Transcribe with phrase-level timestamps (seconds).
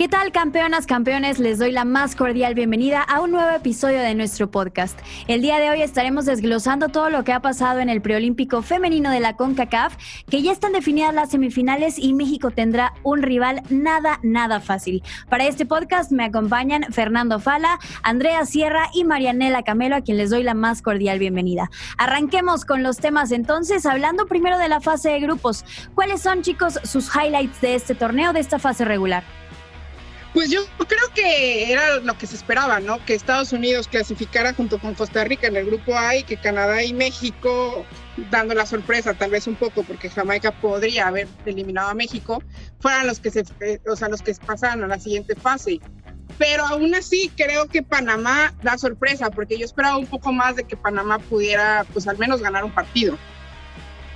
[0.00, 1.38] ¿Qué tal campeonas, campeones?
[1.38, 4.98] Les doy la más cordial bienvenida a un nuevo episodio de nuestro podcast.
[5.28, 9.10] El día de hoy estaremos desglosando todo lo que ha pasado en el preolímpico femenino
[9.10, 9.98] de la CONCACAF,
[10.30, 15.02] que ya están definidas las semifinales y México tendrá un rival nada, nada fácil.
[15.28, 20.30] Para este podcast me acompañan Fernando Fala, Andrea Sierra y Marianela Camelo, a quien les
[20.30, 21.70] doy la más cordial bienvenida.
[21.98, 25.62] Arranquemos con los temas entonces, hablando primero de la fase de grupos.
[25.94, 29.39] ¿Cuáles son, chicos, sus highlights de este torneo, de esta fase regular?
[30.32, 33.04] Pues yo creo que era lo que se esperaba, ¿no?
[33.04, 36.84] Que Estados Unidos clasificara junto con Costa Rica en el grupo A y que Canadá
[36.84, 37.84] y México,
[38.30, 42.42] dando la sorpresa tal vez un poco, porque Jamaica podría haber eliminado a México,
[42.78, 43.44] fueran los que se,
[43.90, 45.80] o sea, los que pasaran a la siguiente fase.
[46.38, 50.62] Pero aún así creo que Panamá da sorpresa, porque yo esperaba un poco más de
[50.62, 53.18] que Panamá pudiera, pues al menos ganar un partido.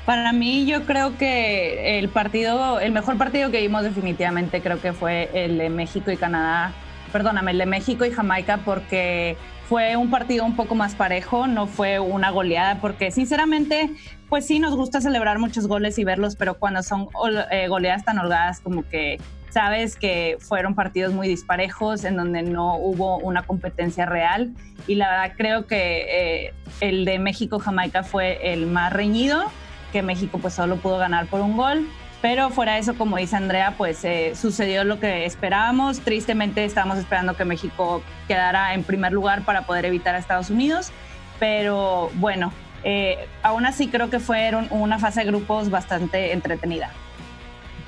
[0.06, 4.92] Para mí, yo creo que el partido, el mejor partido que vimos definitivamente creo que
[4.92, 6.72] fue el de México y Canadá,
[7.10, 11.66] perdóname, el de México y Jamaica, porque fue un partido un poco más parejo, no
[11.66, 13.90] fue una goleada, porque sinceramente,
[14.28, 17.08] pues sí nos gusta celebrar muchos goles y verlos, pero cuando son
[17.50, 19.18] eh, goleadas tan holgadas, como que
[19.48, 24.52] sabes que fueron partidos muy disparejos, en donde no hubo una competencia real.
[24.86, 29.50] Y la verdad creo que eh, el de México-Jamaica fue el más reñido
[29.94, 31.86] que México pues solo pudo ganar por un gol.
[32.20, 36.00] Pero fuera de eso, como dice Andrea, pues eh, sucedió lo que esperábamos.
[36.00, 40.90] Tristemente estábamos esperando que México quedara en primer lugar para poder evitar a Estados Unidos.
[41.38, 46.90] Pero bueno, eh, aún así creo que fueron una fase de grupos bastante entretenida.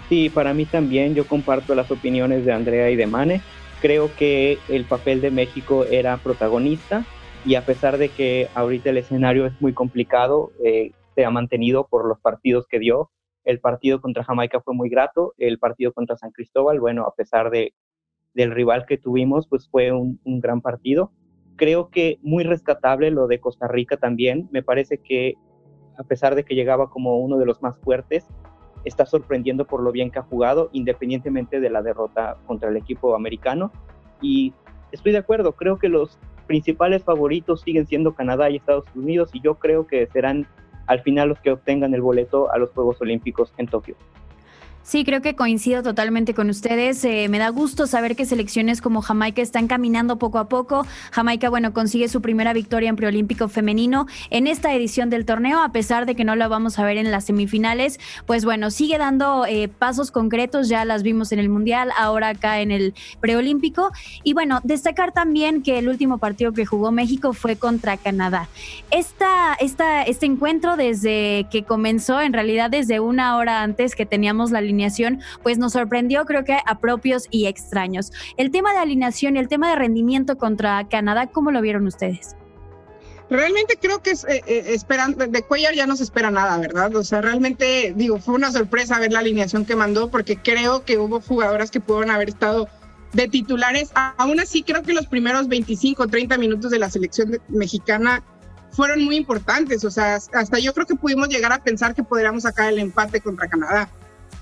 [0.09, 3.41] Sí, para mí también yo comparto las opiniones de Andrea y de Mane.
[3.81, 7.05] Creo que el papel de México era protagonista
[7.45, 11.89] y a pesar de que ahorita el escenario es muy complicado, eh, se ha mantenido
[11.89, 13.11] por los partidos que dio.
[13.43, 17.51] El partido contra Jamaica fue muy grato, el partido contra San Cristóbal, bueno, a pesar
[17.51, 17.73] de,
[18.35, 21.11] del rival que tuvimos, pues fue un, gran partido.
[21.57, 24.47] Creo que muy rescatable lo de Costa Rica también.
[24.53, 25.35] Me parece que
[25.97, 28.29] a pesar de que llegaba como uno de los más fuertes,
[28.85, 33.15] está sorprendiendo por lo bien que ha jugado, independientemente de la derrota contra el equipo
[33.15, 33.73] americano.
[34.21, 34.53] Y
[34.93, 39.41] estoy de acuerdo, creo que los principales favoritos siguen siendo Canadá y Estados Unidos y
[39.41, 40.47] yo creo que serán
[40.87, 43.97] al final los que obtengan el boleto a los Juegos Olímpicos en Tokio.
[44.87, 47.05] Sí, creo que coincido totalmente con ustedes.
[47.05, 50.87] Eh, me da gusto saber que selecciones como Jamaica están caminando poco a poco.
[51.11, 55.73] Jamaica, bueno, consigue su primera victoria en preolímpico femenino en esta edición del torneo, a
[55.73, 57.99] pesar de que no la vamos a ver en las semifinales.
[58.27, 62.61] Pues bueno, sigue dando eh, pasos concretos, ya las vimos en el Mundial, ahora acá
[62.61, 63.91] en el preolímpico.
[64.23, 68.49] Y bueno, destacar también que el último partido que jugó México fue contra Canadá.
[68.93, 74.53] Esta, esta, este encuentro desde que comenzó, en realidad desde una hora antes que teníamos
[74.53, 74.76] la línea
[75.43, 78.13] pues nos sorprendió creo que a propios y extraños.
[78.37, 82.37] El tema de alineación y el tema de rendimiento contra Canadá, ¿cómo lo vieron ustedes?
[83.29, 86.95] Realmente creo que es, eh, eh, esperando, de Cuellar ya no se espera nada, ¿verdad?
[86.95, 90.99] O sea, realmente, digo, fue una sorpresa ver la alineación que mandó porque creo que
[90.99, 92.69] hubo jugadoras que pudieron haber estado
[93.15, 93.91] de titulares.
[93.95, 98.23] Aún así, creo que los primeros 25, 30 minutos de la selección mexicana
[98.71, 99.85] fueron muy importantes.
[99.85, 103.21] O sea, hasta yo creo que pudimos llegar a pensar que podríamos sacar el empate
[103.21, 103.91] contra Canadá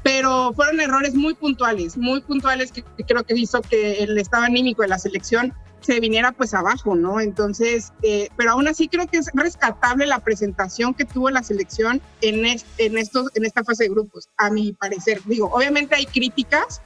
[0.03, 4.83] pero fueron errores muy puntuales, muy puntuales que, creo que hizo que el estado anímico
[4.83, 7.21] de la selección se viniera pues abajo, ¿no?
[7.21, 12.01] Entonces, eh, pero aún así creo que es rescatable la presentación que tuvo la selección
[12.23, 12.45] en,
[12.79, 15.21] en, estos, en esta fase de grupos, a mi parecer.
[15.27, 16.81] Digo, obviamente hay críticas,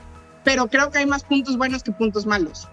[0.44, 2.68] pero creo que hay más puntos buenos que puntos malos.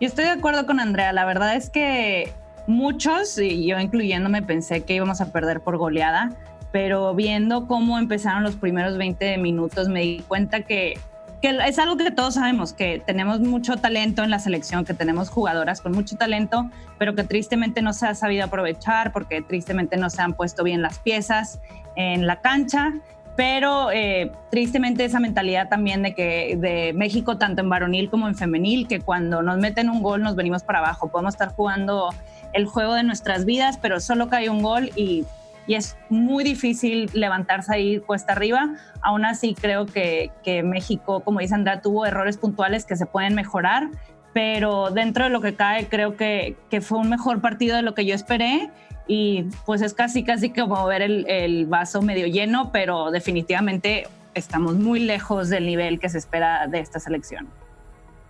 [0.00, 2.34] Y estoy de acuerdo con Andrea, la verdad es que
[2.66, 6.36] muchos, y yo incluyéndome, pensé que íbamos a perder por goleada
[6.72, 10.98] pero viendo cómo empezaron los primeros 20 minutos me di cuenta que,
[11.42, 15.80] es algo que todos sabemos, que tenemos mucho talento en la selección, que tenemos jugadoras
[15.80, 20.20] con mucho talento, pero que tristemente no se ha sabido aprovechar porque tristemente no se
[20.20, 21.60] han puesto bien las piezas
[21.96, 22.92] en la cancha.
[23.36, 28.34] Pero eh, tristemente esa mentalidad también de que de México, tanto en varonil como en
[28.34, 31.08] femenil, que cuando nos meten un gol nos venimos para abajo.
[31.08, 32.10] Podemos estar jugando
[32.52, 35.24] el juego de nuestras vidas, pero solo cae un gol y
[35.70, 38.74] y es muy difícil levantarse ahí cuesta arriba.
[39.02, 43.36] Aún así creo que, que México, como dice Andrea, tuvo errores puntuales que se pueden
[43.36, 43.88] mejorar,
[44.32, 47.94] pero dentro de lo que cae creo que, que fue un mejor partido de lo
[47.94, 48.68] que yo esperé
[49.06, 54.74] y pues es casi casi como ver el, el vaso medio lleno, pero definitivamente estamos
[54.74, 57.46] muy lejos del nivel que se espera de esta selección.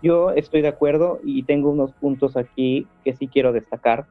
[0.03, 4.05] Yo estoy de acuerdo y tengo unos puntos aquí que sí quiero destacar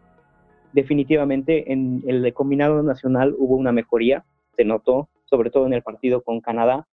[0.74, 4.26] definitivamente en el combinado nacional hubo una mejoría,
[4.56, 6.88] se notó, sobre todo en el partido con Canadá.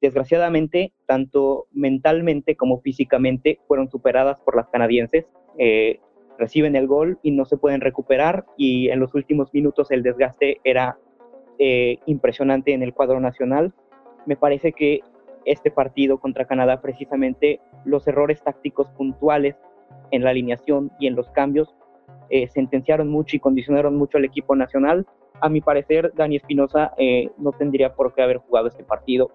[0.00, 5.26] Desgraciadamente, tanto mentalmente como físicamente fueron superadas por las canadienses.
[5.58, 6.00] Eh,
[6.38, 10.60] reciben el gol y no se pueden recuperar y en los últimos minutos el desgaste
[10.62, 10.96] era
[11.58, 13.72] eh, impresionante en el cuadro nacional.
[14.24, 15.00] Me parece que
[15.44, 19.56] este partido contra Canadá, precisamente los errores tácticos puntuales
[20.10, 21.74] en la alineación y en los cambios
[22.30, 25.06] eh, sentenciaron mucho y condicionaron mucho al equipo nacional.
[25.40, 29.30] A mi parecer, Dani Espinosa eh, no tendría por qué haber jugado este partido.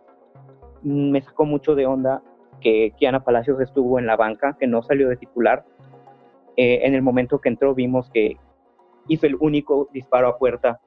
[0.83, 2.21] Mm, me sacó mucho de onda
[2.61, 5.65] que Kiana Palacios estuvo en la banca, que no salió de titular.
[6.55, 8.37] Eh, en el momento que entró vimos que
[9.07, 10.79] hizo el único disparo a puerta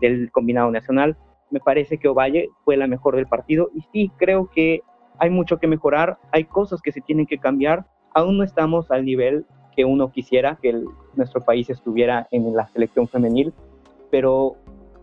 [0.00, 1.16] del combinado nacional.
[1.50, 4.82] Me parece que Ovalle fue la mejor del partido y sí, creo que
[5.18, 7.86] hay mucho que mejorar, hay cosas que se tienen que cambiar.
[8.14, 9.46] Aún no estamos al nivel
[9.80, 10.84] que uno quisiera que
[11.14, 13.54] nuestro país estuviera en la selección femenil,
[14.10, 14.56] pero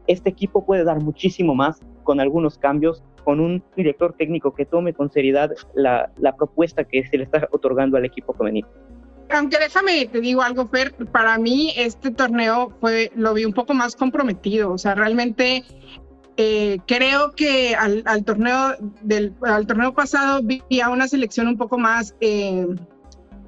[0.06, 4.94] este equipo puede dar muchísimo más con algunos cambios, con un director técnico que tome
[4.94, 8.68] con seriedad la, la propuesta que se le está otorgando al equipo femenil.
[9.32, 13.74] Aunque déjame, te digo algo, Fer, para mí este torneo fue, lo vi un poco
[13.74, 15.64] más comprometido, o sea, realmente
[16.38, 21.58] eh, creo que al, al, torneo del al torneo pasado vi a una selección un
[21.58, 22.68] poco más eh,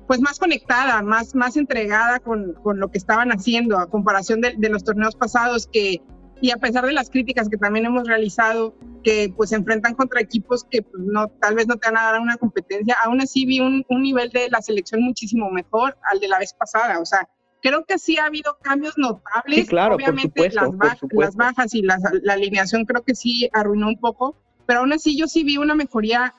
[0.10, 4.56] pues más conectada, más, más entregada con, con lo que estaban haciendo a comparación de,
[4.58, 6.02] de, los torneos pasados que,
[6.42, 8.74] y a pesar de las críticas que también hemos realizado,
[9.04, 12.06] que pues se enfrentan contra equipos que pues, no, tal vez no te van a
[12.06, 16.20] dar una competencia, aún así vi un, un nivel de la selección muchísimo mejor al
[16.20, 17.30] de la vez pasada, o sea,
[17.62, 19.60] creo que sí ha habido cambios notables.
[19.60, 21.22] Sí, claro, Obviamente por supuesto, las, ba por supuesto.
[21.22, 24.36] las, bajas y la, la, alineación creo que sí arruinó un poco,
[24.66, 26.34] pero aún así yo sí vi una mejoría,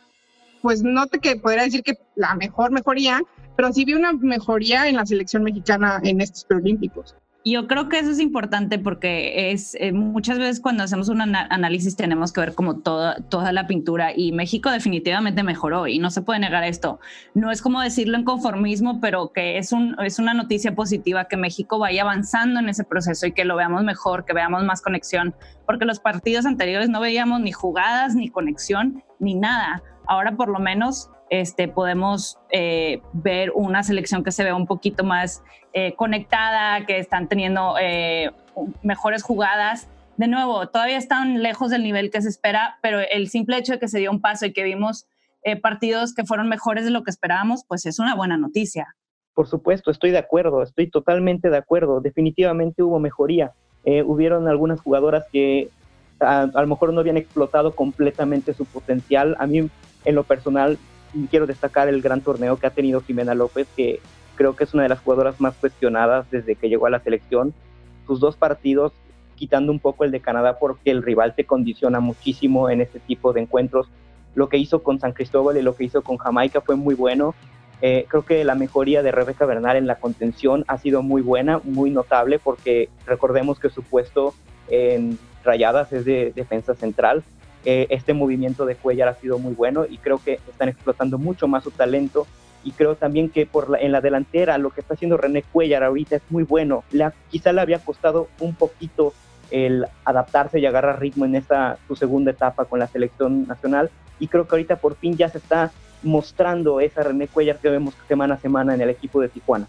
[0.61, 3.23] pues no te que podría decir que la mejor mejoría,
[3.61, 7.15] pero sí vi una mejoría en la selección mexicana en estos preolímpicos.
[7.45, 11.95] Yo creo que eso es importante porque es eh, muchas veces cuando hacemos un análisis
[11.95, 16.23] tenemos que ver como toda, toda la pintura y México definitivamente mejoró y no se
[16.23, 17.01] puede negar esto.
[17.35, 21.37] No es como decirlo en conformismo, pero que es, un, es una noticia positiva que
[21.37, 25.35] México vaya avanzando en ese proceso y que lo veamos mejor, que veamos más conexión,
[25.67, 29.83] porque los partidos anteriores no veíamos ni jugadas, ni conexión, ni nada.
[30.07, 35.05] Ahora por lo menos este, podemos eh, ver una selección que se ve un poquito
[35.05, 35.43] más
[35.73, 38.33] eh, conectada, que están teniendo eh,
[38.83, 39.89] mejores jugadas.
[40.17, 43.79] De nuevo, todavía están lejos del nivel que se espera, pero el simple hecho de
[43.79, 45.07] que se dio un paso y que vimos
[45.45, 48.89] eh, partidos que fueron mejores de lo que esperábamos, pues es una buena noticia.
[49.33, 52.01] Por supuesto, estoy de acuerdo, estoy totalmente de acuerdo.
[52.01, 53.53] Definitivamente hubo mejoría.
[53.85, 55.71] hubieron algunas jugadoras que
[56.19, 59.37] a, a lo mejor no habían explotado completamente su potencial.
[59.39, 59.71] A mí,
[60.05, 60.79] en lo personal,
[61.31, 64.01] quiero destacar el gran torneo que ha tenido Jimena López, que
[64.37, 67.53] creo que es una de las jugadoras más cuestionadas desde que llegó a la selección.
[68.07, 68.93] Sus dos partidos,
[69.37, 73.33] quitando un poco el de Canadá porque el rival te condiciona muchísimo en este tipo
[73.33, 73.89] de encuentros.
[74.35, 77.35] Lo que hizo con San Cristóbal y lo que hizo con Jamaica fue muy bueno.
[77.83, 81.61] Eh, creo que la mejoría de Rebeca Bernal en la contención ha sido muy buena,
[81.65, 84.35] muy notable, porque recordemos que su puesto
[84.69, 87.25] en Rayadas es de defensa central
[87.65, 91.47] eh, este movimiento de Cuellar ha sido muy bueno y creo que están explotando mucho
[91.49, 92.27] más su talento
[92.65, 95.83] y creo también que por la, en la delantera lo que está haciendo René Cuellar
[95.83, 96.85] ahorita es muy bueno.
[96.91, 99.15] Le, quizá le había costado un poquito
[99.51, 104.29] el adaptarse y agarrar ritmo en esta su segunda etapa con la selección nacional y
[104.29, 108.35] creo que ahorita por fin ya se está mostrando esa René Cuellar que vemos semana
[108.35, 109.67] a semana en el equipo de Tijuana.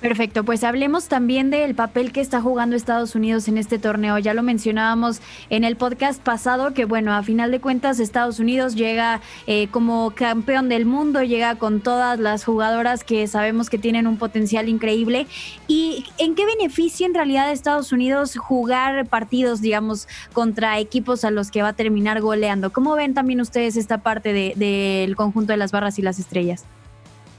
[0.00, 4.16] Perfecto, pues hablemos también del papel que está jugando Estados Unidos en este torneo.
[4.18, 8.76] Ya lo mencionábamos en el podcast pasado, que bueno, a final de cuentas Estados Unidos
[8.76, 14.06] llega eh, como campeón del mundo, llega con todas las jugadoras que sabemos que tienen
[14.06, 15.26] un potencial increíble.
[15.68, 21.50] ¿Y en qué beneficia en realidad Estados Unidos jugar partidos, digamos, contra equipos a los
[21.50, 22.72] que va a terminar goleando?
[22.72, 26.64] ¿Cómo ven también ustedes esta parte del de, conjunto de las barras y las estrellas?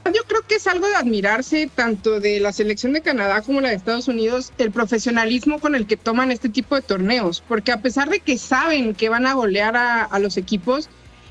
[0.04, 3.68] Yo creo que es algo de admirarse tanto de la selección de Canadá como la
[3.68, 7.80] de Estados Unidos, el profesionalismo con el que toman este tipo de torneos, porque a
[7.80, 10.88] pesar de que saben que van a golear a, los equipos,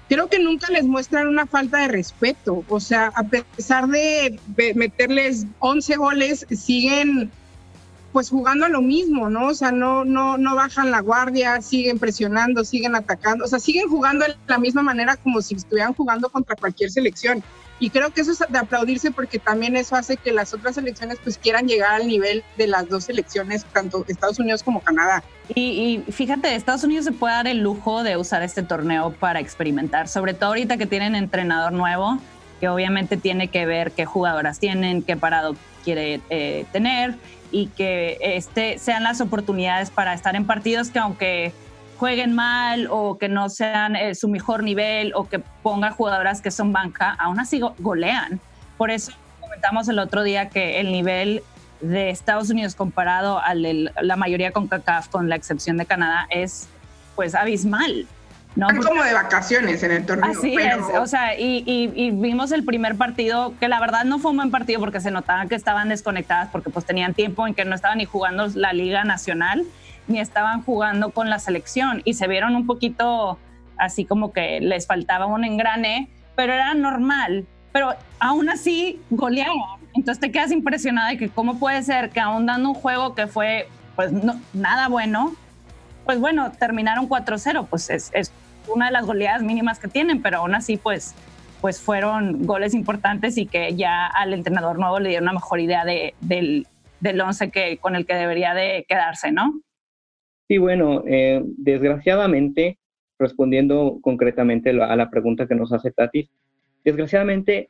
[0.07, 2.63] creo que nunca les muestran una falta de respeto.
[2.69, 4.39] O sea, a pesar de
[4.75, 7.29] meterles 11 goles, siguen
[8.13, 9.47] pues jugando a lo mismo, ¿no?
[9.47, 13.89] O sea, no, no, no bajan la guardia, siguen presionando, siguen atacando, o sea, siguen
[13.89, 17.43] jugando de la misma manera como si estuvieran jugando contra cualquier selección.
[17.81, 21.17] Y creo que eso es de aplaudirse porque también eso hace que las otras selecciones
[21.23, 25.23] pues quieran llegar al nivel de las dos selecciones, tanto Estados Unidos como Canadá.
[25.55, 29.39] Y, y, fíjate, Estados Unidos se puede dar el lujo de usar este torneo para
[29.39, 32.19] experimentar, sobre todo ahorita que tienen entrenador nuevo,
[32.59, 37.15] que obviamente tiene que ver qué jugadoras tienen, qué parado quiere eh, tener
[37.51, 41.51] y que este sean las oportunidades para estar en partidos que aunque
[42.01, 46.49] jueguen mal o que no sean eh, su mejor nivel o que ponga jugadoras que
[46.49, 48.39] son banca, aún así golean.
[48.75, 51.43] Por eso comentamos el otro día que el nivel
[51.79, 56.67] de Estados Unidos comparado a la mayoría con CACAF, con la excepción de Canadá, es
[57.15, 58.07] pues abismal.
[58.55, 58.67] ¿no?
[58.83, 60.31] como de vacaciones en el torneo.
[60.31, 64.37] Así es, o sea, y, vimos el primer partido, que la verdad no fue un
[64.37, 67.75] buen partido porque se notaba que estaban desconectadas, porque pues tenían tiempo en que no
[67.75, 69.63] estaban ni jugando la Liga Nacional,
[70.07, 73.37] ni estaban jugando con la selección, y se vieron un poquito
[73.77, 79.79] así como que les faltaba un engrane, pero era normal, pero aún así goleaban.
[79.93, 83.27] Entonces te quedas impresionada de que cómo puede ser que aún dando un juego que
[83.27, 85.35] fue pues no, nada bueno,
[86.05, 88.31] pues bueno, terminaron 4-0, pues es, es,
[88.67, 91.15] una de las goleadas mínimas que tienen, pero aún así pues,
[91.61, 95.83] pues fueron goles importantes y que ya al entrenador nuevo le dieron una mejor idea
[95.83, 96.67] de, del,
[96.99, 99.59] del once que, con el que debería de quedarse, ¿no?
[100.51, 102.77] Sí, bueno, eh, desgraciadamente,
[103.17, 106.27] respondiendo concretamente a la pregunta que nos hace Tati,
[106.83, 107.69] desgraciadamente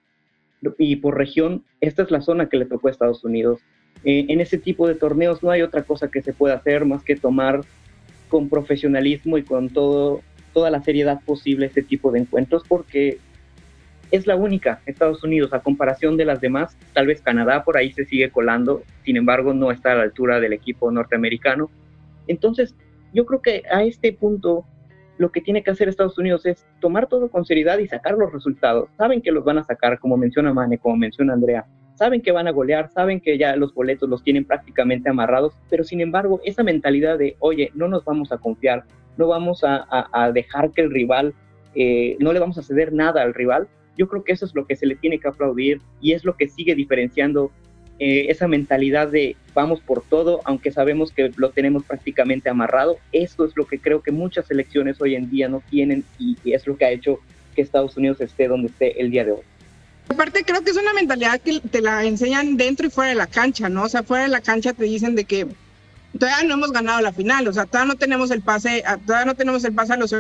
[0.79, 3.61] y por región, esta es la zona que le tocó a Estados Unidos.
[4.03, 7.03] Eh, en ese tipo de torneos no hay otra cosa que se pueda hacer más
[7.03, 7.61] que tomar
[8.29, 13.19] con profesionalismo y con toda la seriedad posible este tipo de encuentros porque
[14.09, 17.91] es la única, Estados Unidos, a comparación de las demás, tal vez Canadá por ahí
[17.91, 21.69] se sigue colando, sin embargo no está a la altura del equipo norteamericano.
[22.27, 22.75] Entonces,
[23.13, 24.65] yo creo que a este punto
[25.17, 28.31] lo que tiene que hacer Estados Unidos es tomar todo con seriedad y sacar los
[28.31, 28.89] resultados.
[28.97, 31.65] Saben que los van a sacar, como menciona Mane, como menciona Andrea,
[32.01, 35.83] saben que van a golear, saben que ya los boletos los tienen prácticamente amarrados, pero
[35.83, 38.85] sin embargo esa mentalidad de, oye, no nos vamos a confiar,
[39.17, 41.35] no vamos a, dejar que el rival,
[41.75, 44.65] eh, no le vamos a ceder nada al rival, yo creo que eso es lo
[44.65, 47.51] que se le tiene que aplaudir y es lo que sigue diferenciando
[48.03, 52.97] eh, esa mentalidad de vamos por todo, aunque sabemos que lo tenemos prácticamente amarrado.
[53.11, 56.65] Eso es lo que creo que muchas selecciones hoy en día no tienen y es
[56.65, 57.19] lo que ha hecho
[57.55, 59.41] que Estados Unidos esté donde esté el día de hoy.
[60.09, 63.27] Aparte creo que es una mentalidad que te la enseñan dentro y fuera de la
[63.27, 63.83] cancha, ¿no?
[63.83, 65.45] O sea, fuera de la cancha te dicen de que
[66.17, 69.35] todavía no hemos ganado la final, o sea, todavía no tenemos el pase, todavía no
[69.35, 70.15] tenemos el pase a los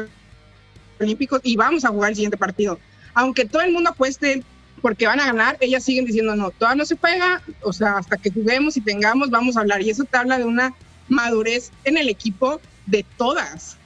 [0.99, 2.77] olímpicos y vamos a jugar el siguiente partido.
[3.15, 4.43] Aunque todo el mundo apueste
[4.81, 8.17] porque van a ganar, ellas siguen diciendo, no, todavía no se juega, o sea, hasta
[8.17, 9.81] que juguemos y tengamos, vamos a hablar.
[9.81, 10.73] Y eso te habla de una
[11.07, 13.77] madurez en el equipo de todas.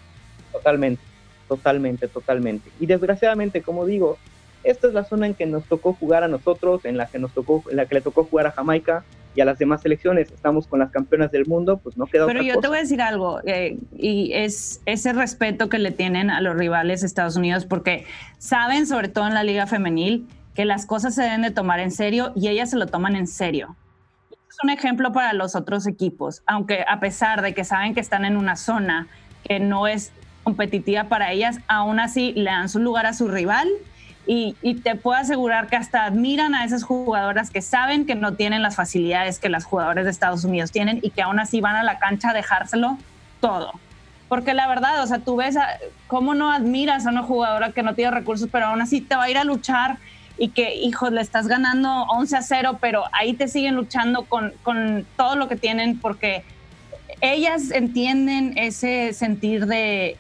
[0.52, 1.02] Totalmente,
[1.48, 2.70] totalmente, totalmente.
[2.80, 4.18] Y desgraciadamente, como digo,
[4.64, 7.34] esta es la zona en que nos tocó jugar a nosotros, en la que nos
[7.34, 9.04] tocó, en la que le tocó jugar a Jamaica
[9.36, 10.32] y a las demás selecciones.
[10.32, 13.02] Estamos con las campeonas del mundo, pues no queda Pero yo te voy a decir
[13.02, 17.66] algo, eh, y es ese respeto que le tienen a los rivales de Estados Unidos,
[17.66, 18.06] porque
[18.38, 20.26] saben, sobre todo en la liga femenil,
[20.56, 23.28] que las cosas se deben de tomar en serio y ellas se lo toman en
[23.28, 23.76] serio.
[24.32, 28.24] Es un ejemplo para los otros equipos, aunque a pesar de que saben que están
[28.24, 29.08] en una zona
[29.44, 30.12] que no es
[30.44, 33.68] competitiva para ellas, aún así le dan su lugar a su rival
[34.28, 38.64] y, te puedo asegurar que hasta admiran a esas jugadoras que saben que no tienen
[38.64, 41.84] las facilidades que las jugadoras de Estados Unidos tienen y que aún así van a
[41.84, 42.98] la cancha a dejárselo
[43.40, 43.74] todo.
[44.28, 45.58] Porque la verdad, o sea, tú ves
[46.08, 49.26] cómo no admiras a una jugadora que no tiene recursos, pero aún así te va
[49.26, 49.98] a ir a luchar
[50.38, 54.54] y que, hijo, le estás ganando 11 a 0, pero ahí te siguen luchando con,
[54.64, 56.44] con todo lo que tienen porque
[57.22, 60.18] ellas entienden ese sentir de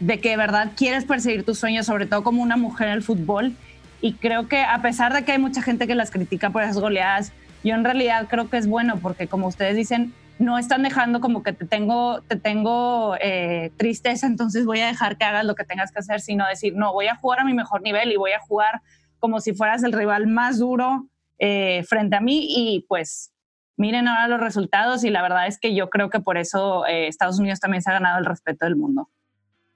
[0.00, 3.02] de que de verdad quieres perseguir tus sueños, sobre todo como una mujer en el
[3.02, 3.54] fútbol.
[4.00, 6.78] Y creo que a pesar de que hay mucha gente que las critica por esas
[6.78, 7.32] goleadas,
[7.64, 11.42] yo en realidad creo que es bueno porque como ustedes dicen, no están dejando como
[11.42, 15.64] que te tengo, te tengo eh, tristeza, entonces voy a dejar que hagas lo que
[15.64, 18.32] tengas que hacer, sino decir, no, voy a jugar a mi mejor nivel y voy
[18.32, 18.82] a jugar
[19.18, 21.08] como si fueras el rival más duro
[21.38, 23.32] eh, frente a mí y pues
[23.76, 27.08] miren ahora los resultados y la verdad es que yo creo que por eso eh,
[27.08, 29.08] Estados Unidos también se ha ganado el respeto del mundo.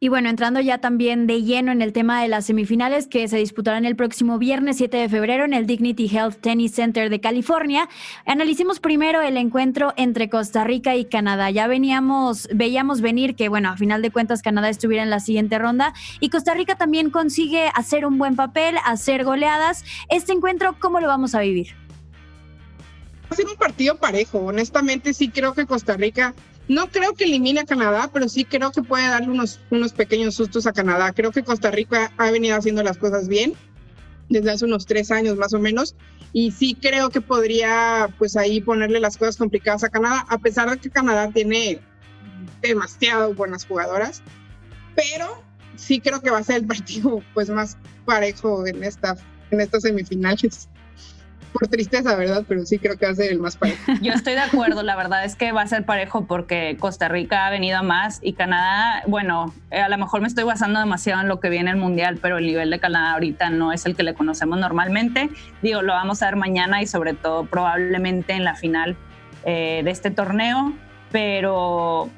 [0.03, 3.37] Y bueno, entrando ya también de lleno en el tema de las semifinales que se
[3.37, 7.87] disputarán el próximo viernes 7 de febrero en el Dignity Health Tennis Center de California,
[8.25, 11.51] analicemos primero el encuentro entre Costa Rica y Canadá.
[11.51, 15.59] Ya veníamos, veíamos venir que, bueno, a final de cuentas Canadá estuviera en la siguiente
[15.59, 19.85] ronda y Costa Rica también consigue hacer un buen papel, hacer goleadas.
[20.09, 21.75] Este encuentro, ¿cómo lo vamos a vivir?
[23.25, 24.39] Va a ser un partido parejo.
[24.39, 26.35] Honestamente, sí creo que Costa Rica
[26.71, 30.37] no creo que elimine a Canadá, pero sí creo que puede darle unos, unos pequeños
[30.37, 31.11] sustos a Canadá.
[31.13, 33.55] Creo que Costa Rica ha venido haciendo las cosas bien
[34.29, 35.97] desde hace unos tres años más o menos.
[36.33, 40.71] Y sí creo que podría, pues ahí ponerle las cosas complicadas a Canadá, a pesar
[40.71, 41.81] de que Canadá tiene
[42.63, 44.23] demasiado buenas jugadoras.
[44.95, 45.43] Pero
[45.75, 49.17] sí creo que va a ser el partido pues más parejo en, esta,
[49.51, 50.69] en estas semifinales.
[51.53, 52.45] Por tristeza, ¿verdad?
[52.49, 53.93] Pero sí creo que va a ser el más parejo.
[54.03, 57.47] Yo estoy de acuerdo, la verdad es que va a ser parejo porque Costa Rica
[57.47, 61.41] ha venido más y Canadá, bueno, a lo mejor me estoy basando demasiado en lo
[61.41, 64.15] que viene el Mundial, pero el nivel de Canadá ahorita no es el que le
[64.15, 65.31] conocemos normalmente.
[65.63, 68.97] Digo, lo vamos a ver mañana y sobre todo probablemente en la final
[69.45, 70.73] eh, de este torneo,
[71.11, 72.11] pero,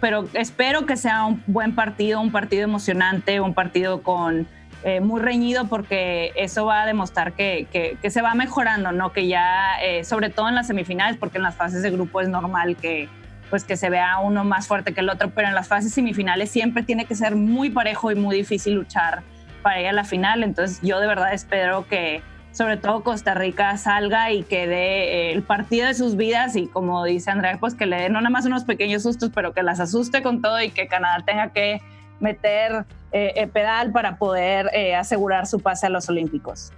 [0.00, 4.46] pero espero que sea un buen partido, un partido emocionante, un partido con
[4.84, 7.66] eh, muy reñido porque eso va a demostrar que,
[8.00, 9.12] que, se va mejorando, ¿no?
[9.12, 12.28] Que ya, eh, sobre todo en las semifinales, porque en las fases de grupo es
[12.28, 13.08] normal que,
[13.50, 16.50] pues que se vea uno más fuerte que el otro, pero en las fases semifinales
[16.50, 19.22] siempre tiene que ser muy parejo y muy difícil luchar
[19.62, 20.42] para ir a la final.
[20.42, 25.32] Entonces yo de verdad espero que sobre todo Costa Rica salga y que dé eh,
[25.32, 28.30] el partido de sus vidas y como dice Andrea, pues que le dé no nada
[28.30, 31.82] más unos pequeños sustos, pero que las asuste con todo y que Canadá tenga que
[32.20, 36.72] meter eh, el pedal para poder eh, asegurar su pase a los Olímpicos.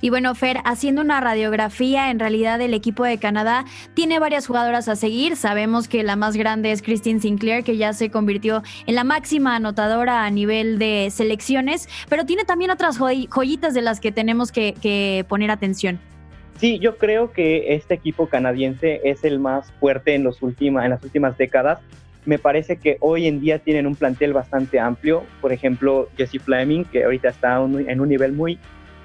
[0.00, 4.88] Y bueno, Fer, haciendo una radiografía, en realidad el equipo de Canadá tiene varias jugadoras
[4.88, 5.36] a seguir.
[5.36, 9.56] Sabemos que la más grande es Christine Sinclair, que ya se convirtió en la máxima
[9.56, 14.74] anotadora a nivel de selecciones, pero tiene también otras joyitas de las que tenemos que,
[14.74, 15.98] que poner atención.
[16.58, 20.90] Sí, yo creo que este equipo canadiense es el más fuerte en, los última, en
[20.90, 21.80] las últimas décadas
[22.28, 25.24] me parece que hoy en día tienen un plantel bastante amplio.
[25.40, 28.58] Por ejemplo, Jesse Fleming, que ahorita está en un nivel muy,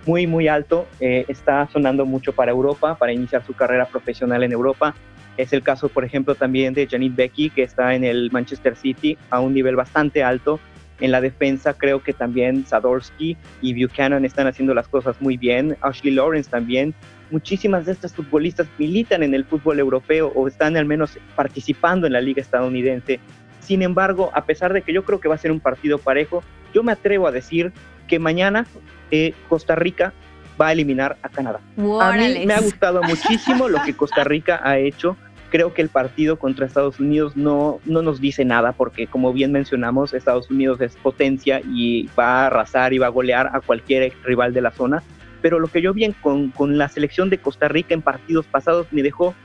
[0.06, 4.52] muy, muy alto, eh, está sonando mucho para Europa, para iniciar su carrera profesional en
[4.52, 4.94] Europa.
[5.38, 9.18] Es el caso, por ejemplo, también de Janine Becky, que está en el Manchester City
[9.30, 10.60] a un nivel bastante alto.
[11.00, 15.78] En la defensa creo que también Sadorsky y Buchanan están haciendo las cosas muy bien.
[15.80, 16.94] Ashley Lawrence también
[17.34, 22.14] muchísimas de estas futbolistas militan en el fútbol europeo o están al menos participando en
[22.14, 23.20] la liga estadounidense.
[23.60, 26.44] Sin embargo, a pesar de que yo creo que va a ser un partido parejo,
[26.74, 27.74] yo me atrevo a decir
[28.08, 28.68] que mañana
[29.10, 30.14] eh, Costa Rica
[30.62, 31.60] va a eliminar a Canadá.
[32.02, 35.18] A mí me ha gustado muchísimo lo que Costa Rica ha hecho.
[35.50, 39.52] Creo que el partido contra Estados Unidos no, no nos dice nada porque, como bien
[39.52, 44.14] mencionamos, Estados Unidos es potencia y va a arrasar y va a golear a cualquier
[44.24, 45.02] rival de la zona
[45.44, 48.88] pero lo que yo vi con, con la selección de Costa Rica en partidos pasados
[48.92, 49.36] me dejó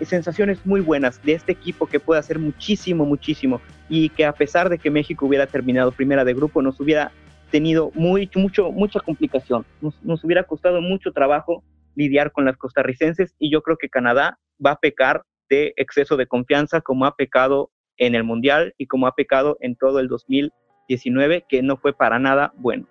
[0.00, 4.68] sensaciones muy buenas de este equipo que puede hacer muchísimo, muchísimo y que a pesar
[4.68, 7.10] de que México hubiera terminado primera de grupo, nos hubiera
[7.50, 11.64] tenido muy, mucho, mucha complicación, nos, nos hubiera costado mucho trabajo
[11.96, 16.26] lidiar con las costarricenses y yo creo que Canadá va a pecar de exceso de
[16.26, 21.46] confianza como ha pecado en el Mundial y como ha pecado en todo el 2019,
[21.48, 22.86] que no fue para nada bueno.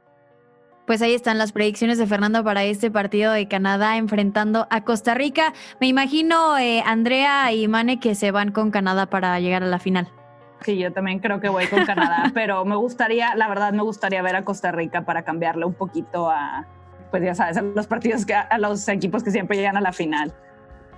[0.85, 5.13] Pues ahí están las predicciones de Fernando para este partido de Canadá enfrentando a Costa
[5.13, 5.53] Rica.
[5.79, 9.79] Me imagino, eh, Andrea y Mane, que se van con Canadá para llegar a la
[9.79, 10.09] final.
[10.61, 14.21] Sí, yo también creo que voy con Canadá, pero me gustaría, la verdad, me gustaría
[14.21, 16.67] ver a Costa Rica para cambiarle un poquito a,
[17.09, 19.93] pues ya sabes, a los partidos que a los equipos que siempre llegan a la
[19.93, 20.33] final.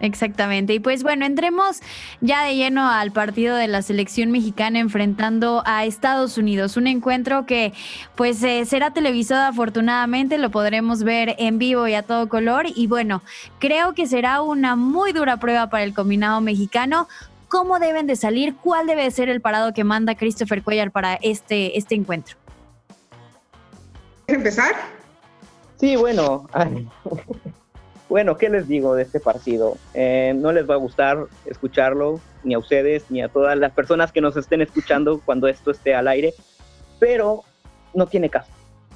[0.03, 0.73] Exactamente.
[0.73, 1.79] Y pues bueno, entremos
[2.19, 6.75] ya de lleno al partido de la selección mexicana enfrentando a Estados Unidos.
[6.75, 7.71] Un encuentro que
[8.15, 12.65] pues eh, será televisado afortunadamente, lo podremos ver en vivo y a todo color.
[12.75, 13.23] Y bueno,
[13.59, 17.07] creo que será una muy dura prueba para el combinado mexicano.
[17.47, 18.55] ¿Cómo deben de salir?
[18.55, 22.35] ¿Cuál debe ser el parado que manda Christopher Cuellar para este, este encuentro?
[24.27, 24.75] ¿Empezar?
[25.79, 26.49] Sí, bueno.
[28.13, 29.75] Bueno, ¿qué les digo de este partido?
[29.95, 34.11] Eh, no les va a gustar escucharlo, ni a ustedes, ni a todas las personas
[34.11, 36.35] que nos estén escuchando cuando esto esté al aire,
[36.99, 37.41] pero
[37.95, 38.51] no tiene caso.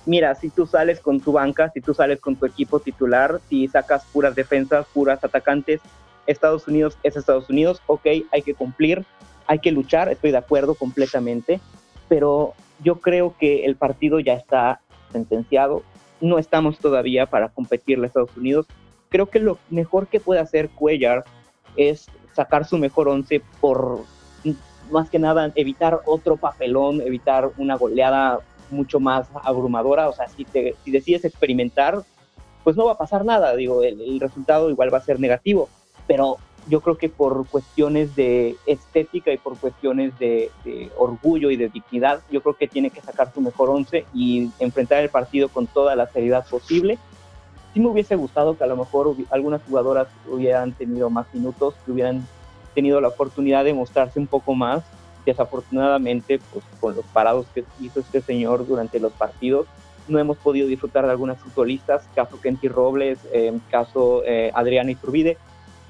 [0.06, 3.68] Mira, si tú sales con tu banca, si tú sales con tu equipo titular, si
[3.68, 5.82] sacas puras defensas, puras atacantes,
[6.28, 9.04] Estados Unidos es Estados Unidos, ok, hay que cumplir,
[9.48, 11.60] hay que luchar, estoy de acuerdo completamente,
[12.08, 12.54] pero
[12.84, 14.80] yo creo que el partido ya está
[15.12, 15.82] sentenciado,
[16.22, 18.68] no estamos todavía para competirle a Estados Unidos,
[19.10, 21.26] creo que lo mejor que puede hacer Cuellar
[21.76, 24.02] es sacar su mejor once por
[24.92, 28.40] más que nada evitar otro papelón, evitar una goleada
[28.70, 30.10] mucho más abrumadora.
[30.10, 32.04] O sea, si, te, si decides experimentar,
[32.64, 33.56] pues no va a pasar nada.
[33.56, 35.70] Digo, el, resultado igual va a ser negativo.
[36.08, 36.38] Pero
[36.70, 41.70] yo creo que por cuestiones de estética y por cuestiones de, de, orgullo y de
[41.70, 45.68] dignidad, yo creo que tiene que sacar su mejor once y enfrentar el partido con
[45.68, 46.98] toda la seriedad posible
[47.78, 51.92] sí me hubiese gustado que a lo mejor algunas jugadoras hubieran tenido más minutos, que
[51.92, 52.28] hubieran
[52.74, 54.84] tenido la oportunidad de mostrarse un poco más.
[55.28, 59.68] Desafortunadamente, pues con los parados que hizo este señor durante los partidos,
[60.08, 65.38] no hemos podido disfrutar de algunas futbolistas, caso Kenty Robles, eh, caso eh, Adriana Iturbide.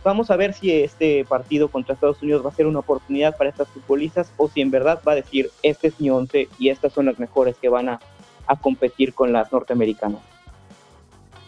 [0.04, 3.50] Vamos a ver si este partido contra Estados Unidos va a ser una oportunidad para
[3.50, 6.92] estas futbolistas o si en verdad va a decir, este es mi once y estas
[6.92, 8.00] son las mejores que van a,
[8.46, 10.37] a competir con las norteamericanas.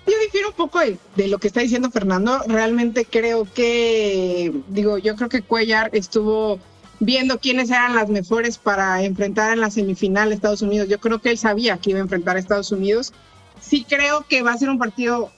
[0.08, 2.42] Yo difiero un poco de, lo que está diciendo Fernando.
[2.48, 6.60] Realmente creo que, digo, yo creo que Cuellar estuvo
[7.00, 10.90] viendo quiénes eran las mejores para enfrentar en la semifinal a Estados Unidos.
[10.90, 13.14] Yo creo que él sabía que iba a enfrentar a Estados Unidos.
[13.62, 15.32] Sí creo que va a ser un partido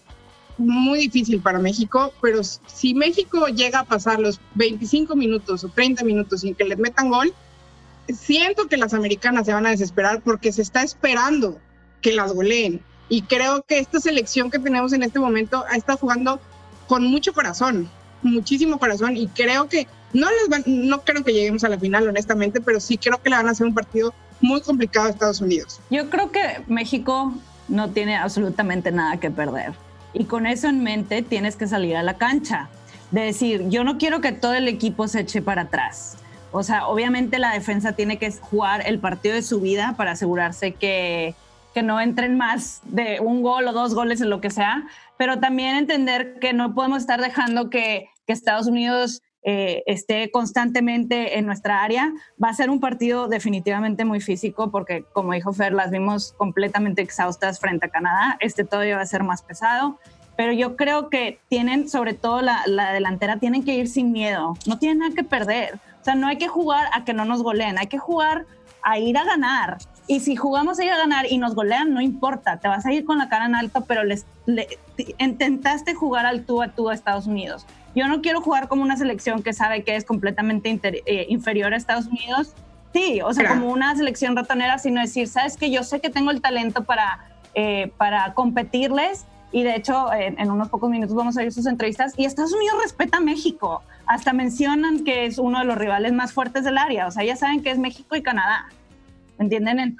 [0.57, 6.03] muy difícil para México, pero si México llega a pasar los 25 minutos o 30
[6.03, 7.33] minutos sin que les metan gol,
[8.07, 11.59] siento que las americanas se van a desesperar porque se está esperando
[12.01, 12.81] que las goleen.
[13.11, 16.39] Y creo que esta selección que tenemos en este momento estado jugando
[16.87, 17.89] con mucho corazón,
[18.21, 22.07] muchísimo corazón, y creo que no les van, no creo que lleguemos a la final,
[22.07, 25.41] honestamente, pero sí creo que le van a hacer un partido muy complicado a Estados
[25.41, 25.81] Unidos.
[25.89, 27.33] Yo creo que México
[27.67, 29.73] no tiene absolutamente nada que perder.
[30.13, 32.69] Y con eso en mente tienes que salir a la cancha.
[33.11, 36.15] De decir, yo no quiero que todo el equipo se eche para atrás.
[36.53, 40.71] O sea, obviamente la defensa tiene que jugar el partido de su vida para asegurarse
[40.71, 41.35] que,
[41.73, 44.83] que no entren más de un gol o dos goles en lo que sea,
[45.17, 51.45] pero también entender que no podemos estar dejando que, Estados Unidos eh, esté constantemente en
[51.45, 52.13] nuestra área.
[52.41, 57.01] Va a ser un partido definitivamente muy físico porque, como dijo Fer, las vimos completamente
[57.01, 58.37] exhaustas frente a Canadá.
[58.39, 59.99] Este todavía va a ser más pesado.
[60.37, 64.53] Pero yo creo que tienen, sobre todo la, la delantera, tienen que ir sin miedo.
[64.65, 65.77] No tienen nada que perder.
[65.99, 68.45] O sea, no hay que jugar a que no nos goleen, hay que jugar
[68.81, 69.77] a ir a ganar.
[70.11, 72.91] Y si jugamos a ir a ganar y nos golean, no importa, te vas a
[72.91, 74.25] ir con la cara en alto, pero les,
[75.19, 77.65] intentaste jugar al tú a tú a Estados Unidos.
[77.95, 81.77] Yo no quiero jugar como una selección que sabe que es completamente eh, inferior a
[81.77, 82.53] Estados Unidos.
[82.93, 86.31] Sí, o sea, como una selección ratonera, sino decir, sabes que yo sé que tengo
[86.31, 87.19] el talento para,
[87.53, 91.67] eh, para competirles y de hecho en, en, unos pocos minutos vamos a ver sus
[91.67, 93.81] entrevistas y Estados Unidos respeta a México.
[94.07, 97.07] Hasta mencionan que es uno de los rivales más fuertes del área.
[97.07, 98.67] O sea, ya saben que es México y Canadá.
[99.41, 99.97] ¿Entienden?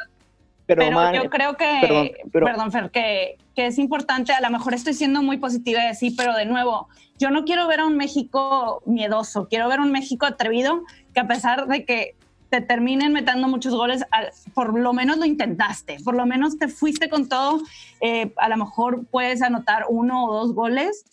[0.67, 5.21] Pero, yo creo que, perdón, Fer, que, que, es importante, a lo mejor estoy siendo
[5.21, 9.47] muy positiva y así, pero de nuevo, yo no quiero ver a un México miedoso,
[9.49, 12.15] quiero ver a un México atrevido que a pesar de que
[12.49, 14.05] te terminen metiendo muchos goles,
[14.53, 17.61] por lo menos lo intentaste, por lo menos te fuiste con todo,
[17.99, 21.03] eh, a lo mejor puedes anotar uno o dos goles.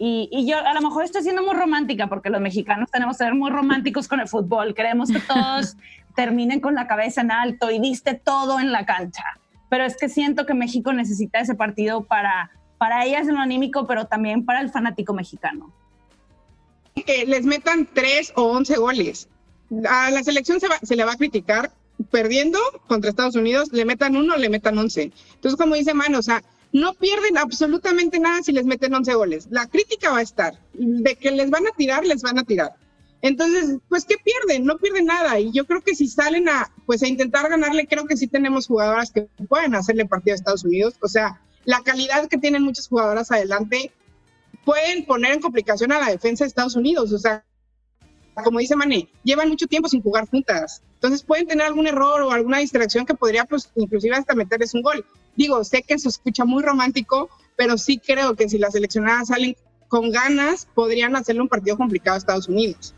[0.00, 3.24] Y, y, yo a lo mejor estoy siendo muy romántica porque los mexicanos tenemos que
[3.24, 4.72] ser muy románticos con el fútbol.
[4.72, 5.76] Queremos que todos
[6.18, 9.22] terminen con la cabeza en alto y diste todo en la cancha.
[9.70, 13.86] Pero es que siento que México necesita ese partido para, para ellas en lo anímico,
[13.86, 15.72] pero también para el fanático mexicano.
[17.06, 19.28] Que les metan tres o once goles.
[19.88, 21.70] A la selección se, se le va a criticar
[22.10, 25.12] perdiendo contra Estados Unidos, le metan uno, le metan once.
[25.34, 29.46] Entonces, como dice Mano, o sea, no pierden absolutamente nada si les meten once goles.
[29.52, 30.58] La crítica va a estar.
[30.72, 32.74] De que les van a tirar, les van a tirar.
[33.20, 34.64] Entonces, pues, ¿qué pierden?
[34.64, 35.40] No pierden nada.
[35.40, 38.66] Y yo creo que si salen a, pues, a intentar ganarle, creo que sí tenemos
[38.66, 40.94] jugadoras que pueden hacerle partido a Estados Unidos.
[41.02, 43.92] O sea, la calidad que tienen muchas jugadoras adelante
[44.64, 47.12] pueden poner en complicación a la defensa de Estados Unidos.
[47.12, 47.44] O sea,
[48.44, 50.82] como dice Mané, llevan mucho tiempo sin jugar juntas.
[50.94, 54.82] Entonces pueden tener algún error o alguna distracción que podría, pues, inclusive hasta meterles un
[54.82, 55.04] gol.
[55.36, 59.56] Digo, sé que se escucha muy romántico, pero sí creo que si las seleccionadas salen
[59.88, 62.94] con ganas, podrían hacerle un partido complicado a Estados Unidos.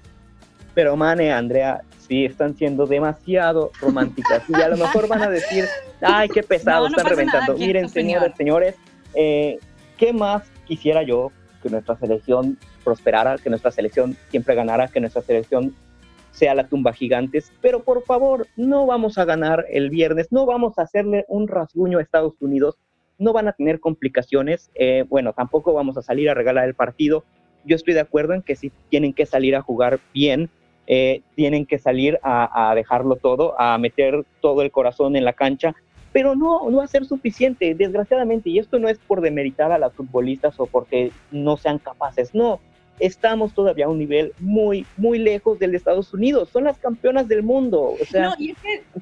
[0.81, 4.43] Pero Mane, Andrea, sí están siendo demasiado románticas.
[4.49, 5.67] Y a lo mejor van a decir,
[6.01, 7.55] ay, qué pesado, están reventando.
[7.55, 8.77] Miren, señores, señores,
[9.13, 9.59] eh,
[9.99, 15.21] ¿qué más quisiera yo que nuestra selección prosperara, que nuestra selección siempre ganara, que nuestra
[15.21, 15.75] selección
[16.31, 20.79] sea la tumba gigantes, pero por favor, no vamos a ganar el viernes, no vamos
[20.79, 22.79] a hacerle un rasguño a Estados Unidos,
[23.19, 27.23] no van a tener complicaciones, eh, bueno, tampoco vamos a salir a regalar el partido,
[27.67, 30.49] yo estoy de acuerdo en que sí tienen que salir a jugar bien,
[30.93, 35.73] eh, tienen que salir a, dejarlo todo, a meter todo el corazón en la cancha,
[36.11, 39.79] pero no, no va a ser suficiente, desgraciadamente, y esto no es por demeritar a
[39.79, 42.59] las futbolistas o porque no sean capaces, no,
[43.01, 46.51] estamos todavía a un nivel muy, muy lejos del de Estados Unidos.
[46.53, 47.97] Son las campeonas del mundo.
[48.01, 48.37] O sea,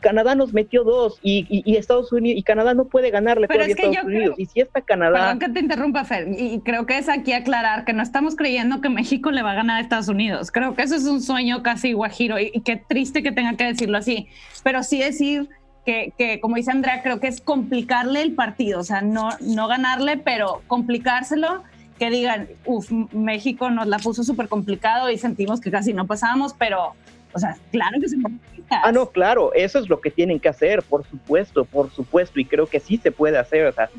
[0.01, 4.05] Canadá nos metió dos y, Estados Unidos y Canadá no puede ganarle todavía a Estados
[4.05, 4.35] Unidos.
[4.39, 5.19] y si esta Canadá.
[5.19, 8.81] Perdón que te interrumpa, Fer, y creo que es aquí aclarar que no estamos creyendo
[8.81, 10.51] que México le va a ganar a Estados Unidos.
[10.51, 13.99] Creo que eso es un sueño casi guajiro y, qué triste que tenga que decirlo
[13.99, 14.29] así.
[14.63, 15.49] Pero sí decir
[15.85, 19.69] que, que, como dice Andrea, creo que es complicarle el partido, o sea, no, no
[19.69, 21.63] ganarle, pero complicárselo
[21.99, 26.55] que digan, uff, México nos la puso súper complicado y sentimos que casi no pasábamos,
[26.55, 26.95] pero,
[27.33, 28.81] o sea, claro que se complica.
[28.83, 32.45] Ah, no, claro, eso es lo que tienen que hacer, por supuesto, por supuesto, y
[32.45, 33.91] creo que sí se puede hacer, o sea,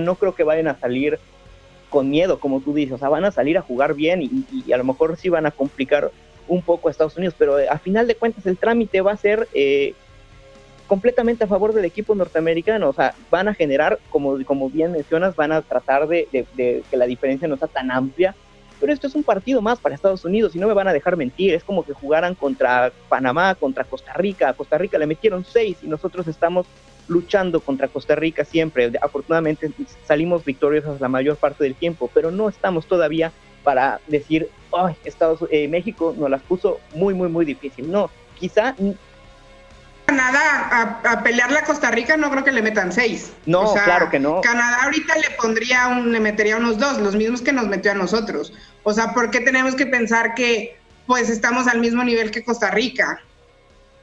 [0.00, 1.18] no creo que vayan a salir
[1.88, 4.76] con miedo, como tú dices, o sea, van a salir a jugar bien y, a
[4.76, 6.10] lo mejor sí van a complicar
[6.46, 9.48] un poco a Estados Unidos, pero a final de cuentas el trámite va a ser...
[9.54, 9.94] Eh,
[10.90, 12.88] completamente a favor del equipo norteamericano.
[12.88, 17.06] O sea, van a generar, como, como bien mencionas, van a tratar de, que la
[17.06, 18.34] diferencia no sea tan amplia
[18.80, 21.14] pero esto es un partido más para Estados Unidos y no me van a dejar
[21.14, 21.52] mentir.
[21.52, 24.48] Es como que jugaran contra Panamá, contra Costa Rica.
[24.48, 26.66] A Costa Rica le metieron seis y nosotros estamos
[27.06, 28.90] luchando contra Costa Rica siempre.
[29.02, 29.70] Afortunadamente
[30.06, 35.40] salimos victoriosos la mayor parte del tiempo, pero no estamos todavía para decir, ay, Estados
[35.50, 37.92] eh, México nos las puso muy, muy, muy difícil.
[37.92, 38.74] No, quizá
[40.10, 43.32] Canadá a, pelearle a Costa Rica no creo que le metan seis.
[43.46, 44.40] No, claro que no.
[44.40, 47.94] Canadá ahorita le pondría un, le metería unos dos, los mismos que nos metió a
[47.94, 48.52] nosotros.
[48.82, 52.72] O sea, ¿por qué tenemos que pensar que pues estamos al mismo nivel que Costa
[52.72, 53.20] Rica?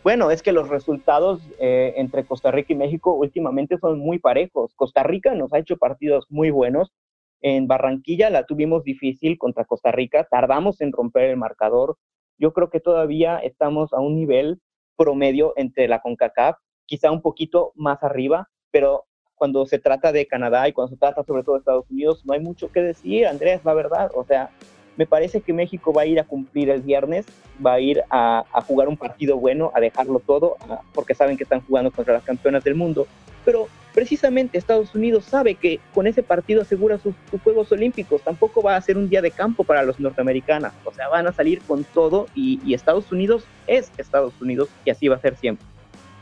[0.01, 4.71] Bueno, es que los resultados eh, entre Costa Rica y México últimamente son muy parejos.
[4.75, 6.93] Costa Rica nos ha hecho partidos muy buenos.
[7.41, 11.97] En Barranquilla la tuvimos difícil contra Costa Rica, tardamos en romper el marcador.
[12.37, 14.61] Yo creo que todavía estamos a un nivel
[14.97, 19.05] promedio entre la CONCACAF, quizá un poquito más arriba, pero
[19.35, 22.33] cuando se trata de Canadá y cuando se trata sobre todo de Estados Unidos, no
[22.33, 24.11] hay mucho que decir, Andrés, la verdad.
[24.15, 24.49] O sea,
[24.97, 27.25] me parece que México va a ir a cumplir el viernes,
[27.63, 30.57] va a ir a, jugar un partido bueno, a dejarlo todo,
[30.93, 33.05] porque saben que están jugando contra las campeonas del mundo.
[33.45, 38.21] Pero precisamente Estados Unidos sabe que con ese partido asegura sus, Juegos Olímpicos.
[38.21, 40.71] Tampoco va a ser un día de campo para los norteamericanos.
[40.85, 44.91] O sea, van a salir con todo y, y Estados Unidos es Estados Unidos y
[44.91, 45.65] así va a ser siempre.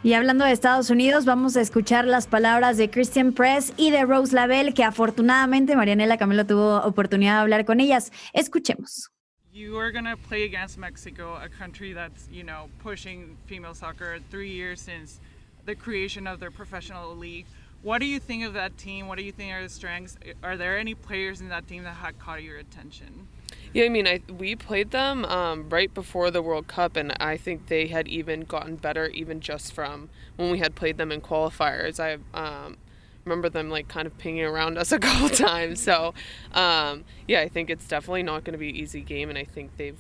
[0.03, 4.05] Y hablando de Estados Unidos, vamos a escuchar las palabras de Christian Press y de
[4.05, 8.13] Rose Lavelle, que afortunadamente Marianela Camelo tuvo oportunidad de hablar con ellas.
[8.31, 9.11] Escuchemos.
[9.51, 14.19] You are going to play against Mexico, a country that's, you know, pushing female soccer
[14.31, 15.19] three years since
[15.65, 17.45] the creation of their professional league.
[17.85, 19.07] What do you think of that team?
[19.07, 20.17] What do you think are the strengths?
[20.41, 23.27] Are there any players in that team that had caught your attention?
[23.73, 27.37] Yeah, I mean, I we played them um, right before the World Cup, and I
[27.37, 31.21] think they had even gotten better, even just from when we had played them in
[31.21, 31.99] qualifiers.
[31.99, 32.77] I um,
[33.23, 35.79] remember them like kind of pinging around us a couple times.
[35.79, 36.15] So,
[36.53, 39.43] um, yeah, I think it's definitely not going to be an easy game, and I
[39.43, 39.99] think they've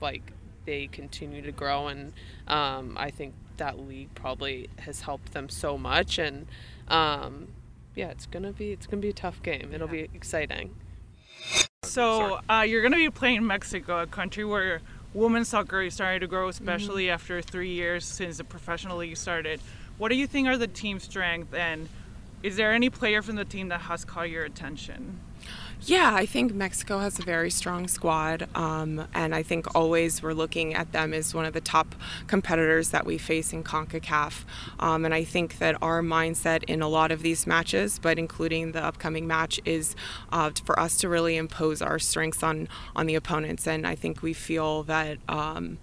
[0.00, 0.32] like
[0.64, 2.14] they continue to grow, and
[2.48, 6.46] um, I think that league probably has helped them so much, and
[6.88, 7.48] um,
[7.94, 9.70] yeah, it's gonna be it's gonna be a tough game.
[9.72, 10.74] It'll be exciting.
[11.84, 14.80] So uh, you're going to be playing Mexico, a country where
[15.14, 17.14] women's soccer is starting to grow, especially mm-hmm.
[17.14, 19.60] after three years since the professional league started.
[19.98, 21.88] What do you think are the team's strength and
[22.42, 25.20] is there any player from the team that has caught your attention?
[25.82, 30.32] Yeah, I think Mexico has a very strong squad, um, and I think always we're
[30.32, 31.94] looking at them as one of the top
[32.26, 34.44] competitors that we face in CONCACAF.
[34.80, 38.72] Um, and I think that our mindset in a lot of these matches, but including
[38.72, 39.94] the upcoming match, is
[40.32, 43.66] uh, for us to really impose our strengths on on the opponents.
[43.68, 45.18] And I think we feel that.
[45.28, 45.78] Um,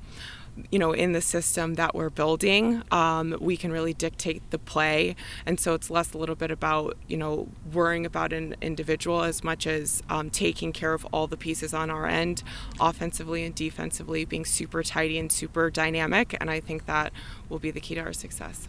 [0.71, 5.15] you know, in the system that we're building, um, we can really dictate the play.
[5.45, 9.43] And so it's less a little bit about, you know, worrying about an individual as
[9.43, 12.43] much as um, taking care of all the pieces on our end,
[12.79, 16.35] offensively and defensively, being super tidy and super dynamic.
[16.39, 17.11] And I think that
[17.49, 18.67] will be the key to our success.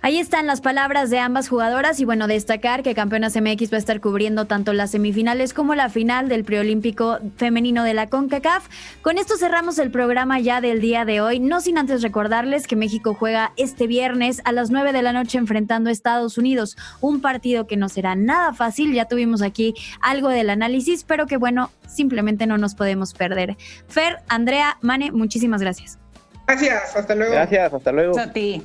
[0.00, 3.80] Ahí están las palabras de ambas jugadoras y bueno, destacar que Campeonas MX va a
[3.80, 8.68] estar cubriendo tanto las semifinales como la final del preolímpico femenino de la CONCACAF.
[9.02, 12.76] Con esto cerramos el programa ya del día de hoy, no sin antes recordarles que
[12.76, 17.20] México juega este viernes a las 9 de la noche enfrentando a Estados Unidos, un
[17.20, 21.72] partido que no será nada fácil, ya tuvimos aquí algo del análisis, pero que bueno,
[21.88, 23.56] simplemente no nos podemos perder.
[23.88, 25.98] Fer, Andrea, Mane, muchísimas gracias.
[26.46, 27.32] Gracias, hasta luego.
[27.32, 28.18] Gracias, hasta luego.
[28.18, 28.62] A ti.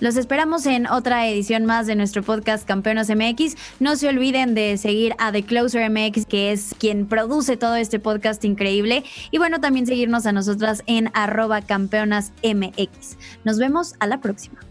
[0.00, 3.54] Los esperamos en otra edición más de nuestro podcast Campeonas MX.
[3.80, 8.00] No se olviden de seguir a The Closer MX, que es quien produce todo este
[8.00, 9.04] podcast increíble.
[9.30, 13.18] Y bueno, también seguirnos a nosotras en arroba campeonas MX.
[13.44, 14.69] Nos vemos a la próxima.